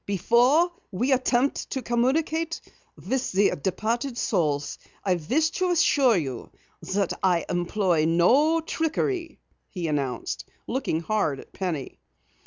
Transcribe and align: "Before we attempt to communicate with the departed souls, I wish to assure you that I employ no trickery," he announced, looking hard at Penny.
"Before 0.07 0.71
we 0.91 1.11
attempt 1.11 1.69
to 1.69 1.83
communicate 1.83 2.59
with 2.95 3.31
the 3.33 3.51
departed 3.55 4.17
souls, 4.17 4.79
I 5.05 5.13
wish 5.13 5.51
to 5.51 5.69
assure 5.69 6.17
you 6.17 6.49
that 6.95 7.13
I 7.21 7.45
employ 7.47 8.05
no 8.05 8.61
trickery," 8.61 9.37
he 9.69 9.87
announced, 9.87 10.45
looking 10.67 11.01
hard 11.01 11.39
at 11.39 11.53
Penny. 11.53 11.99